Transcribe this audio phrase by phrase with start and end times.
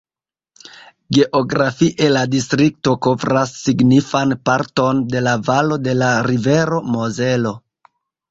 [1.17, 7.53] Geografie la distrikto kovras signifan parton de la valo de la rivero Mozelo.